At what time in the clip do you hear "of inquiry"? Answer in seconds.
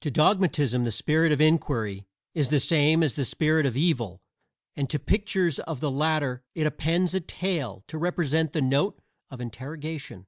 1.30-2.06